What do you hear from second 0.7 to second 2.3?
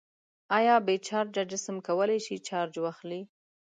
بې چارجه جسم کولی